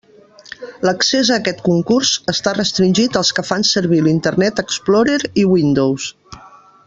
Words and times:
L'accés 0.87 1.29
a 1.33 1.35
aquest 1.41 1.59
concurs 1.67 2.13
està 2.33 2.53
restringit 2.55 3.19
als 3.21 3.31
que 3.39 3.45
fan 3.49 3.67
servir 3.73 4.01
l'Internet 4.07 4.63
Explorer 4.65 5.19
i 5.45 5.45
Windows. 5.55 6.09